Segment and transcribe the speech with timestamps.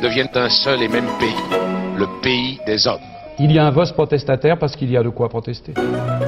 [0.00, 1.58] deviennent un seul et même pays,
[1.96, 3.00] le pays des hommes.
[3.38, 5.74] Il y a un vote protestataire parce qu'il y a de quoi protester.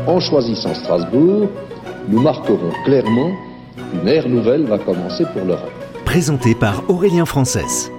[0.07, 1.49] En choisissant Strasbourg,
[2.09, 3.31] nous marquerons clairement
[3.77, 5.73] qu'une ère nouvelle va commencer pour l'Europe.
[6.05, 7.91] Présenté par Aurélien Frances.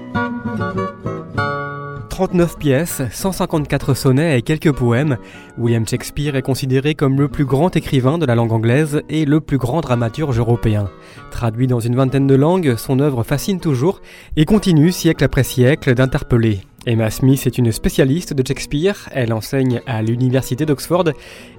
[2.14, 5.18] 39 pièces, 154 sonnets et quelques poèmes,
[5.58, 9.42] William Shakespeare est considéré comme le plus grand écrivain de la langue anglaise et le
[9.42, 10.92] plus grand dramaturge européen.
[11.32, 14.00] Traduit dans une vingtaine de langues, son œuvre fascine toujours
[14.38, 16.60] et continue siècle après siècle d'interpeller.
[16.86, 21.10] Emma Smith est une spécialiste de Shakespeare, elle enseigne à l'université d'Oxford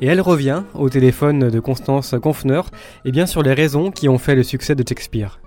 [0.00, 2.60] et elle revient au téléphone de Constance Confner
[3.04, 5.40] et bien sur les raisons qui ont fait le succès de Shakespeare.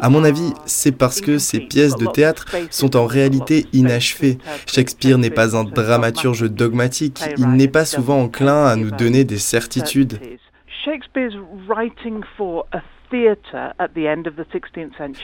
[0.00, 4.38] À mon avis, c'est parce que ces pièces de théâtre sont en réalité inachevées.
[4.66, 9.38] Shakespeare n'est pas un dramaturge dogmatique, il n'est pas souvent enclin à nous donner des
[9.38, 10.18] certitudes.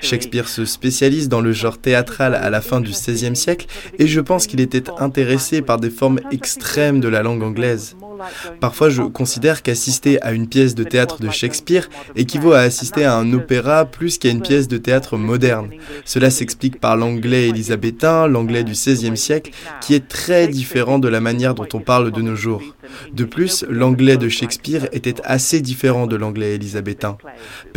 [0.00, 3.66] Shakespeare se spécialise dans le genre théâtral à la fin du XVIe siècle
[3.98, 7.96] et je pense qu'il était intéressé par des formes extrêmes de la langue anglaise.
[8.60, 13.14] Parfois, je considère qu'assister à une pièce de théâtre de Shakespeare équivaut à assister à
[13.14, 15.70] un opéra plus qu'à une pièce de théâtre moderne.
[16.04, 21.20] Cela s'explique par l'anglais élisabétain, l'anglais du XVIe siècle, qui est très différent de la
[21.20, 22.62] manière dont on parle de nos jours.
[23.12, 27.18] De plus, l'anglais de Shakespeare était assez différent de l'anglais élisabétain.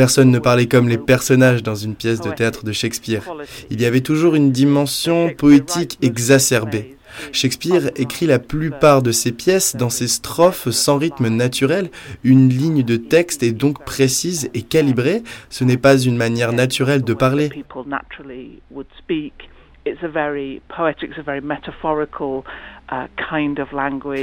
[0.02, 3.22] Personne ne parlait comme les personnages dans une pièce de théâtre de Shakespeare.
[3.70, 6.98] Il y avait toujours une dimension poétique exacerbée.
[7.32, 11.92] Shakespeare écrit la plupart de ses pièces dans ses strophes sans rythme naturel.
[12.24, 15.22] Une ligne de texte est donc précise et calibrée.
[15.52, 17.52] Ce n'est pas une manière naturelle de parler.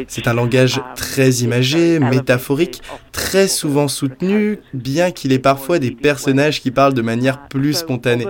[0.09, 6.61] C'est un langage très imagé, métaphorique, très souvent soutenu, bien qu'il ait parfois des personnages
[6.61, 8.27] qui parlent de manière plus spontanée.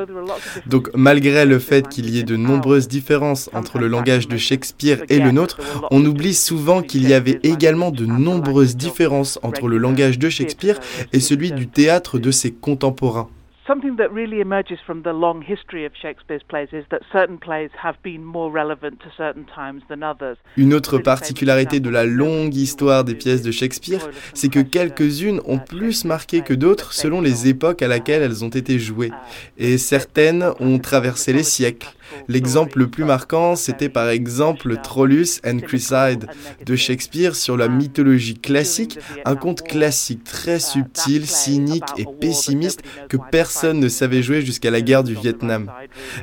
[0.67, 5.03] Donc malgré le fait qu'il y ait de nombreuses différences entre le langage de Shakespeare
[5.09, 5.59] et le nôtre,
[5.91, 10.79] on oublie souvent qu'il y avait également de nombreuses différences entre le langage de Shakespeare
[11.13, 13.29] et celui du théâtre de ses contemporains.
[13.69, 17.69] Something that really emerges from the long history of Shakespeare's plays is that certain plays
[17.83, 20.39] have been more relevant to certain times than others.
[20.57, 25.59] Une autre particularité de la longue histoire des pièces de Shakespeare, c'est que quelques-unes ont
[25.59, 29.13] plus marqué que d'autres selon les époques à laquelle elles ont été jouées,
[29.59, 31.89] et certaines ont traversé les siècles.
[32.29, 36.27] L'exemple le plus marquant, c'était par exemple Trollus and Chryside
[36.65, 43.17] de Shakespeare sur la mythologie classique, un conte classique très subtil, cynique et pessimiste que
[43.31, 45.71] personne ne savait jouer jusqu'à la guerre du Vietnam.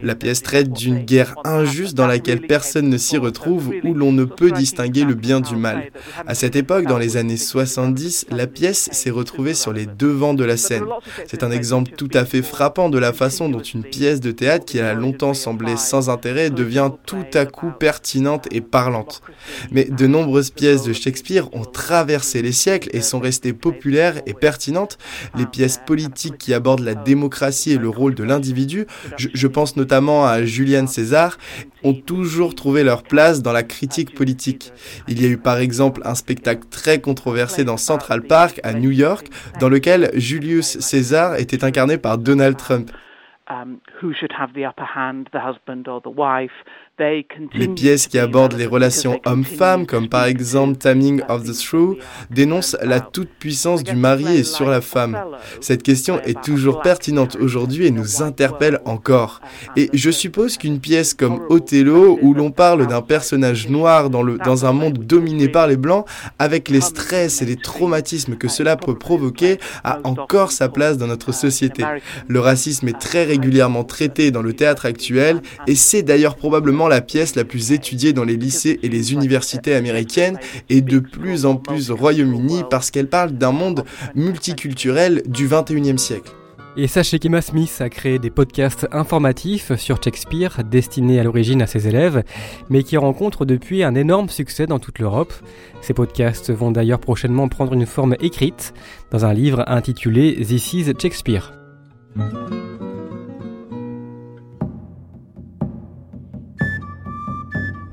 [0.04, 4.26] La pièce traite d'une guerre injuste dans laquelle personne ne s'y retrouve, où l'on ne
[4.26, 5.92] peut distinguer le bien du mal.
[6.28, 10.44] À cette époque, dans les années 70, la pièce s'est retrouvée sur les devants de
[10.44, 10.86] la scène.
[11.28, 14.66] C'est un exemple tout à fait frappant de la façon dont une pièce de théâtre
[14.66, 19.22] qui a longtemps semblé sans intérêt devient tout à coup pertinente et parlante.
[19.72, 24.34] Mais de nombreuses pièces de Shakespeare ont traversé les siècles et sont restées populaires et
[24.34, 24.98] pertinentes.
[25.38, 28.86] Les pièces politiques qui abordent la démocratie et le rôle de l'individu,
[29.18, 31.38] je, pense notamment à Julian César,
[31.84, 34.74] ont toujours trouvé leur place dans la critique politique.
[35.08, 38.92] Il y a eu par exemple un spectacle très controversé dans Central Park à New
[38.92, 39.28] York,
[39.60, 42.92] dans lequel Julius César était incarné par Donald Trump.
[43.48, 46.64] Um, who should have the upper hand, the husband or the wife.
[46.98, 51.98] Les pièces qui abordent les relations hommes-femmes, comme par exemple Taming of the Shrew,
[52.30, 55.18] dénoncent la toute-puissance du mari sur la femme.
[55.60, 59.42] Cette question est toujours pertinente aujourd'hui et nous interpelle encore.
[59.76, 64.38] Et je suppose qu'une pièce comme Othello, où l'on parle d'un personnage noir dans, le,
[64.38, 66.06] dans un monde dominé par les blancs,
[66.40, 71.08] avec les stress et les traumatismes que cela peut provoquer, a encore sa place dans
[71.08, 71.84] notre société.
[72.30, 76.38] Le racisme est très régulièrement traité dans le théâtre actuel et c'est d'ailleurs
[76.88, 80.40] la pièce la plus étudiée dans les lycées et les universités américaines
[80.70, 83.84] et de plus en plus au Royaume-Uni parce qu'elle parle d'un monde
[84.16, 86.32] multiculturel du 21e siècle.
[86.78, 91.68] Et sachez qu'Emma Smith a créé des podcasts informatifs sur Shakespeare destinés à l'origine à
[91.68, 92.24] ses élèves,
[92.70, 95.34] mais qui rencontrent depuis un énorme succès dans toute l'Europe.
[95.82, 98.74] Ces podcasts vont d'ailleurs prochainement prendre une forme écrite
[99.12, 101.54] dans un livre intitulé This is Shakespeare.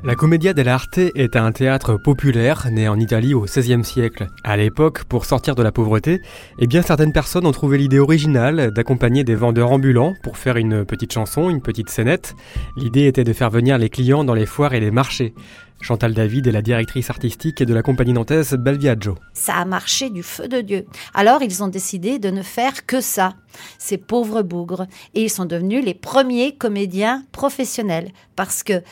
[0.05, 4.27] La Commedia dell'arte est un théâtre populaire né en Italie au XVIe siècle.
[4.43, 6.21] À l'époque, pour sortir de la pauvreté,
[6.59, 10.85] eh bien certaines personnes ont trouvé l'idée originale d'accompagner des vendeurs ambulants pour faire une
[10.85, 12.35] petite chanson, une petite scénette.
[12.77, 15.35] L'idée était de faire venir les clients dans les foires et les marchés.
[15.81, 19.17] Chantal David est la directrice artistique de la compagnie nantaise Belviaggio.
[19.35, 20.85] Ça a marché du feu de Dieu.
[21.15, 23.35] Alors ils ont décidé de ne faire que ça,
[23.79, 24.89] ces pauvres bougres.
[25.15, 28.11] Et ils sont devenus les premiers comédiens professionnels.
[28.35, 28.83] Parce que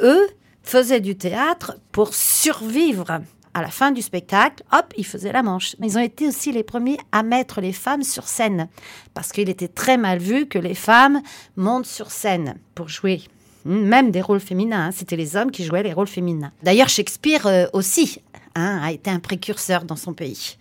[0.00, 0.28] eux,
[0.62, 3.20] faisaient du théâtre pour survivre.
[3.54, 5.76] À la fin du spectacle, hop, ils faisaient la manche.
[5.78, 8.68] Mais ils ont été aussi les premiers à mettre les femmes sur scène,
[9.12, 11.20] parce qu'il était très mal vu que les femmes
[11.56, 13.20] montent sur scène pour jouer.
[13.64, 14.90] Même des rôles féminins, hein.
[14.90, 16.52] c'était les hommes qui jouaient les rôles féminins.
[16.62, 18.20] D'ailleurs, Shakespeare euh, aussi
[18.54, 20.56] hein, a été un précurseur dans son pays.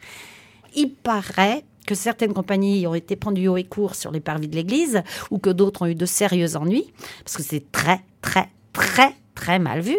[0.76, 4.56] Il paraît que certaines compagnies ont été pendues haut et court sur les parvis de
[4.56, 5.02] l'église,
[5.32, 6.92] ou que d'autres ont eu de sérieux ennuis,
[7.24, 9.98] parce que c'est très, très, très très mal vu.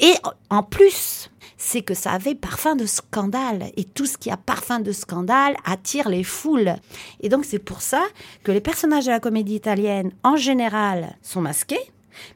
[0.00, 0.14] Et
[0.50, 3.70] en plus, c'est que ça avait parfum de scandale.
[3.76, 6.76] Et tout ce qui a parfum de scandale attire les foules.
[7.20, 8.02] Et donc c'est pour ça
[8.44, 11.76] que les personnages de la comédie italienne, en général, sont masqués.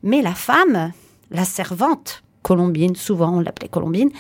[0.03, 0.93] Mais la femme,
[1.31, 4.11] la servante, Colombine, souvent on l'appelait Colombine,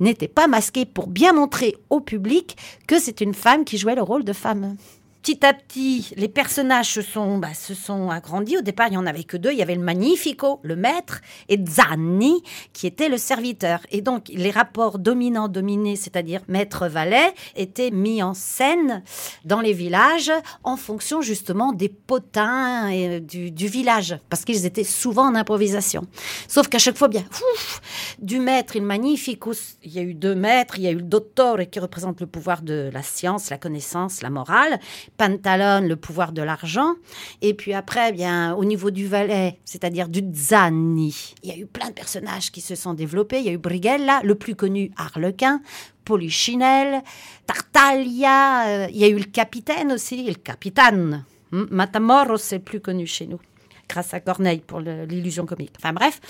[0.00, 4.02] n'était pas masquée pour bien montrer au public que c'est une femme qui jouait le
[4.02, 4.76] rôle de femme
[5.22, 8.58] petit à petit, les personnages se sont, bah, se sont agrandis.
[8.58, 9.52] Au départ, il n'y en avait que deux.
[9.52, 12.42] Il y avait le Magnifico, le maître, et Zanni,
[12.72, 13.78] qui était le serviteur.
[13.92, 19.04] Et donc, les rapports dominants-dominés, c'est-à-dire maître-valet, étaient mis en scène
[19.44, 20.32] dans les villages
[20.64, 26.02] en fonction justement des potins et du, village, parce qu'ils étaient souvent en improvisation.
[26.48, 27.80] Sauf qu'à chaque fois, bien, ouf,
[28.18, 29.52] du maître le Magnifico,
[29.84, 32.26] il y a eu deux maîtres, il y a eu le Dottore qui représente le
[32.26, 34.80] pouvoir de la science, la connaissance, la morale,
[35.16, 36.94] Pantalone, le pouvoir de l'argent.
[37.40, 41.56] Et puis après, eh bien, au niveau du valet, c'est-à-dire du Zanni, il y a
[41.56, 43.38] eu plein de personnages qui se sont développés.
[43.38, 45.60] Il y a eu Brigella, le plus connu, Harlequin,
[46.04, 47.02] Polichinelle,
[47.46, 48.66] Tartaglia.
[48.66, 51.24] Euh, il y a eu le capitaine aussi, le capitaine.
[51.52, 53.40] Matamoros, c'est plus connu chez nous,
[53.88, 55.74] grâce à Corneille pour l'illusion comique.
[55.78, 56.20] Enfin bref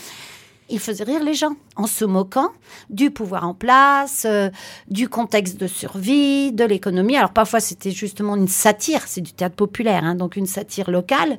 [0.73, 2.51] il faisait rire les gens en se moquant
[2.91, 4.51] du pouvoir en place, euh,
[4.89, 7.17] du contexte de survie, de l'économie.
[7.17, 11.39] Alors parfois c'était justement une satire, c'est du théâtre populaire, hein, donc une satire locale,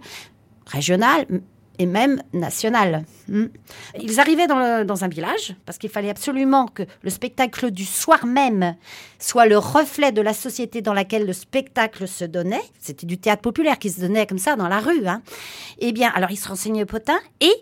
[0.67, 1.25] régionale
[1.79, 3.03] et même nationale.
[3.27, 3.45] Hmm.
[3.99, 8.75] Ils arrivaient dans, un village parce qu'il fallait absolument que le spectacle du soir même
[9.17, 12.61] soit le reflet de la société dans laquelle le spectacle se donnait.
[12.79, 15.07] C'était du théâtre populaire qui se donnait comme ça dans la rue.
[15.07, 15.23] Hein.
[15.79, 17.53] Eh bien, alors ils se renseignaient au potin et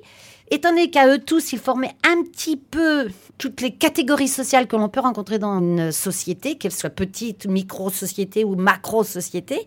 [0.54, 3.08] Étant donné qu'à eux tous, ils formaient un petit peu
[3.38, 8.44] toutes les catégories sociales que l'on peut rencontrer dans une société, qu'elle soit petite, micro-société
[8.44, 9.66] ou macro-société.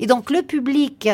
[0.00, 1.08] Et donc le public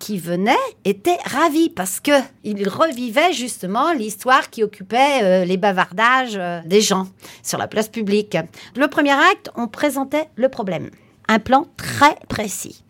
[0.00, 0.52] qui venait
[0.84, 2.10] était ravi parce que
[2.42, 7.06] il revivait justement l'histoire qui occupait euh, les bavardages euh, des gens
[7.44, 8.36] sur la place publique.
[8.74, 10.90] Le premier acte, on présentait le problème.
[11.28, 12.82] Un plan très précis.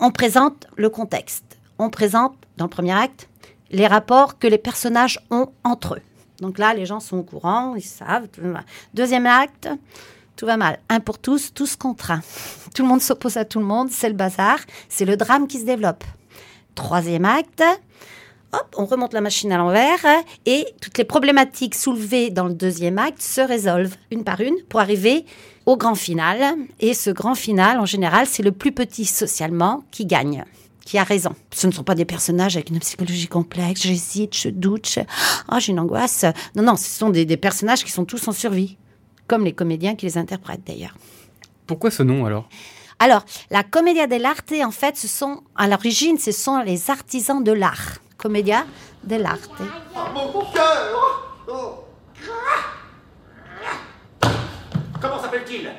[0.00, 1.44] On présente le contexte.
[1.78, 3.28] On présente, dans le premier acte,
[3.70, 6.02] les rapports que les personnages ont entre eux.
[6.40, 8.28] Donc là, les gens sont au courant, ils savent.
[8.94, 9.68] Deuxième acte,
[10.36, 10.78] tout va mal.
[10.88, 12.20] Un pour tous, tous contre un.
[12.74, 15.58] Tout le monde s'oppose à tout le monde, c'est le bazar, c'est le drame qui
[15.58, 16.04] se développe.
[16.76, 17.64] Troisième acte,
[18.52, 20.04] hop, on remonte la machine à l'envers
[20.46, 24.78] et toutes les problématiques soulevées dans le deuxième acte se résolvent une par une pour
[24.78, 25.24] arriver
[25.66, 26.56] au grand final.
[26.78, 30.44] Et ce grand final, en général, c'est le plus petit socialement qui gagne
[30.88, 31.34] qui a raison.
[31.52, 34.98] Ce ne sont pas des personnages avec une psychologie complexe, j'hésite, je doute,
[35.52, 36.24] oh, j'ai une angoisse.
[36.56, 38.78] Non, non, ce sont des, des personnages qui sont tous en survie,
[39.26, 40.96] comme les comédiens qui les interprètent d'ailleurs.
[41.66, 42.48] Pourquoi ce nom alors?
[43.00, 47.52] Alors, la Commedia dell'arte, en fait, ce sont, à l'origine, ce sont les artisans de
[47.52, 47.98] l'art.
[48.16, 48.64] Commedia
[49.04, 49.50] dell'arte.
[55.02, 55.70] Comment s'appelle-t-il?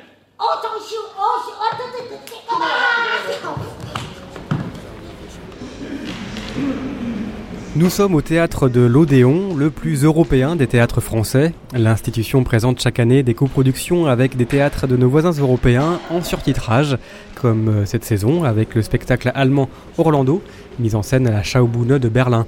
[7.76, 11.54] Nous sommes au théâtre de l'Odéon, le plus européen des théâtres français.
[11.72, 16.98] L'institution présente chaque année des coproductions avec des théâtres de nos voisins européens en surtitrage,
[17.36, 20.42] comme euh, cette saison avec le spectacle allemand Orlando,
[20.80, 22.46] mis en scène à la Schaubühne de Berlin.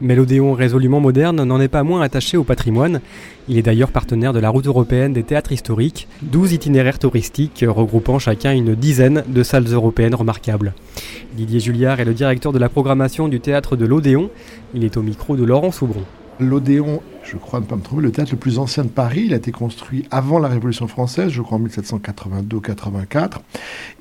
[0.00, 3.00] Mais l'Odéon résolument moderne n'en est pas moins attaché au patrimoine.
[3.48, 8.18] Il est d'ailleurs partenaire de la route européenne des théâtres historiques, 12 itinéraires touristiques regroupant
[8.18, 10.74] chacun une dizaine de salles européennes remarquables.
[11.34, 14.30] Didier Julliard est le directeur de la programmation du théâtre de l'Odéon.
[14.74, 16.04] Il est au micro de Laurent Soubron.
[16.38, 19.24] L'Odéon je crois ne pas me tromper, le théâtre le plus ancien de Paris.
[19.26, 23.38] Il a été construit avant la Révolution française, je crois en 1782-84.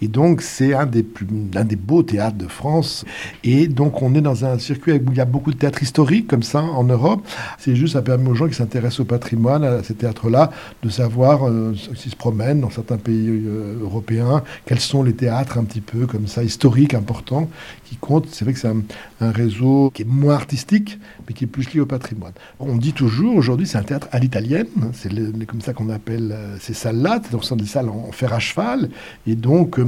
[0.02, 3.04] Et donc, c'est un des, plus, un des beaux théâtres de France.
[3.44, 6.28] Et donc, on est dans un circuit où il y a beaucoup de théâtres historiques,
[6.28, 7.28] comme ça, en Europe.
[7.58, 10.52] C'est juste, ça permet aux gens qui s'intéressent au patrimoine, à ces théâtres-là,
[10.84, 15.58] de savoir, euh, s'ils se promènent dans certains pays euh, européens, quels sont les théâtres
[15.58, 17.50] un petit peu comme ça, historiques, importants,
[17.84, 18.28] qui comptent.
[18.32, 18.84] C'est vrai que c'est un,
[19.20, 22.34] un réseau qui est moins artistique, mais qui est plus lié au patrimoine.
[22.60, 24.68] On dit toujours, aujourd'hui, c'est un théâtre à l'italienne.
[24.94, 25.10] C'est
[25.46, 27.20] comme ça qu'on appelle euh, ces salles-là.
[27.32, 28.90] Donc, ce sont des salles en fer à cheval.
[29.26, 29.86] Et donc, euh,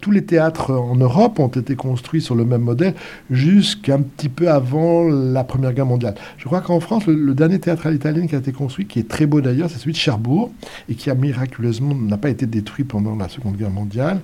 [0.00, 2.94] tous les théâtres en Europe ont été construits sur le même modèle
[3.30, 6.14] jusqu'un petit peu avant la Première Guerre mondiale.
[6.38, 9.08] Je crois qu'en France, le, dernier théâtre à l'italienne qui a été construit, qui est
[9.08, 10.50] très beau d'ailleurs, c'est celui de Cherbourg,
[10.88, 14.20] et qui a miraculeusement n'a pas été détruit pendant la Seconde Guerre mondiale.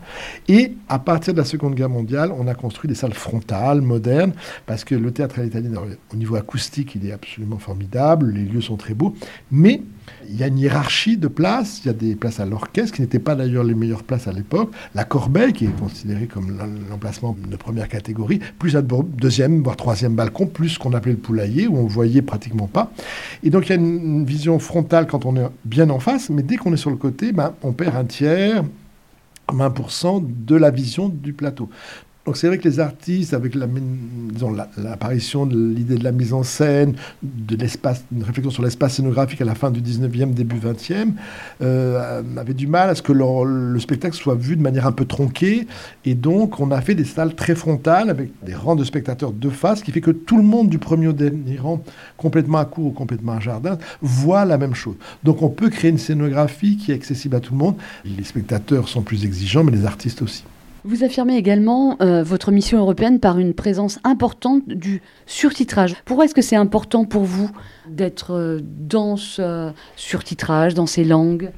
[0.48, 4.32] Et à partir de la Seconde Guerre mondiale, on a construit des salles frontales, modernes,
[4.66, 5.78] parce que le théâtre à l'italienne,
[6.12, 9.14] au niveau acoustique, il est absolument formidable, les lieux sont très beaux,
[9.50, 9.82] mais
[10.28, 13.02] il y a une hiérarchie de places, il y a des places à l'orchestre, qui
[13.02, 16.58] n'étaient pas d'ailleurs les meilleures places à l'époque, la corbeille, qui est considérée comme
[16.90, 21.18] l'emplacement de première catégorie, plus un deuxième, voire troisième balcon, plus ce qu'on appelait le
[21.18, 22.92] poulailler, où on voyait pratiquement pas.
[23.42, 26.42] Et donc il y a une, vision frontale quand on est bien en face, mais
[26.42, 28.64] dès qu'on est sur le côté, ben, on perd un tiers,
[29.48, 31.68] 20% de la vision du plateau.
[32.26, 36.96] Donc c'est vrai que les artistes, avec l'apparition de l'idée de la mise en scène,
[37.22, 41.12] de l'espace, une réflexion sur l'espace scénographique à la fin du 19e, début 20e,
[41.62, 45.04] euh, avaient du mal à ce que le spectacle soit vu de manière un peu
[45.04, 45.68] tronquée.
[46.04, 49.48] Et donc on a fait des salles très frontales avec des rangs de spectateurs de
[49.48, 51.80] face, qui fait que tout le monde du premier au dernier rang,
[52.16, 54.96] complètement à court ou complètement à jardin, voit la même chose.
[55.22, 57.76] Donc on peut créer une scénographie qui est accessible à tout le monde.
[58.04, 60.42] Les spectateurs sont plus exigeants, mais les artistes aussi.
[60.88, 65.96] Vous affirmez également euh, votre mission européenne par une présence importante du surtitrage.
[66.04, 67.50] Pourquoi est-ce que c'est important pour vous
[67.88, 71.50] d'être euh, dans ce surtitrage, dans ces langues?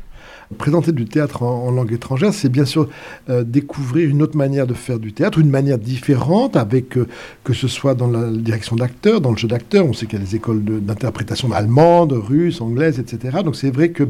[0.57, 2.89] Présenter du théâtre en, langue étrangère, c'est bien sûr
[3.29, 7.07] euh, découvrir une autre manière de faire du théâtre, une manière différente, avec euh,
[7.45, 9.85] que ce soit dans la direction d'acteurs, dans le jeu d'acteurs.
[9.85, 13.39] On sait qu'il y a des écoles d'interprétation allemandes, russes, anglaises, etc.
[13.45, 14.09] Donc c'est vrai qu'il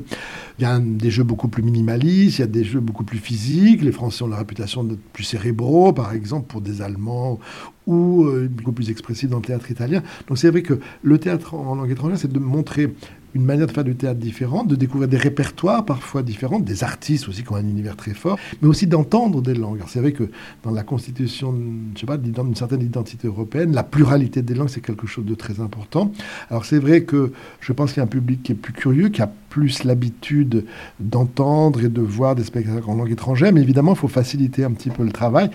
[0.61, 3.83] y a des jeux beaucoup plus minimalistes, il y a des jeux beaucoup plus physiques.
[3.83, 7.41] Les Français ont la réputation d'être plus cérébraux, par exemple, pour des Allemands
[7.89, 10.03] ou euh, beaucoup plus expressifs dans le théâtre italien.
[10.29, 12.95] Donc c'est vrai que le théâtre en langue étrangère, c'est de montrer
[13.39, 17.29] une manière de faire du théâtre différente, de découvrir des répertoires parfois différents, des artistes
[17.29, 19.81] aussi qui ont un univers très fort, mais aussi d'entendre des langues.
[19.87, 20.25] C'est vrai que
[20.65, 21.55] dans la constitution,
[21.95, 25.35] je sais pas, d'une certaine identité européenne, la pluralité des langues, c'est quelque chose de
[25.37, 26.13] très important.
[26.51, 29.09] Alors c'est vrai que je pense qu'il y a un public qui est plus curieux,
[29.09, 30.65] qui a plus l'habitude
[30.99, 34.73] d'entendre et de voir des spectacles en langue étrangère, mais évidemment, il faut faciliter un
[34.73, 35.51] petit peu le travail.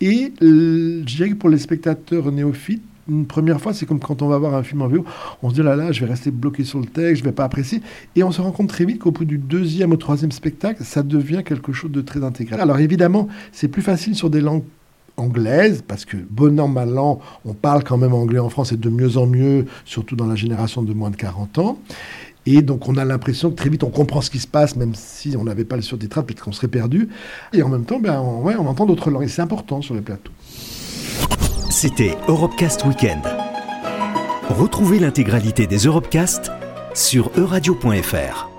[0.00, 4.28] Et je dirais que pour les spectateurs néophytes, une première fois, c'est comme quand on
[4.28, 5.04] va voir un film en VO,
[5.42, 7.44] on se dit là là, je vais rester bloqué sur le texte, je vais pas
[7.44, 7.82] apprécier,
[8.16, 11.02] et on se rend compte très vite qu'au bout du deuxième ou troisième spectacle, ça
[11.02, 12.60] devient quelque chose de très intégral.
[12.60, 14.64] Alors évidemment, c'est plus facile sur des langues
[15.16, 18.76] anglaises, parce que bon an, mal an, on parle quand même anglais en France et
[18.76, 21.78] de mieux en mieux, surtout dans la génération de moins de 40 ans.
[22.46, 24.94] Et donc on a l'impression que très vite on comprend ce qui se passe, même
[24.94, 27.08] si on n'avait pas le surtitrage, peut-être qu'on serait perdu.
[27.52, 29.24] Et en même temps, ben, on, ouais, on entend d'autres langues.
[29.24, 30.32] Et c'est important sur les plateaux.
[31.82, 33.22] C'était Europecast Weekend.
[34.50, 36.52] Retrouvez l'intégralité des Europecast
[36.92, 38.49] sur euradio.fr.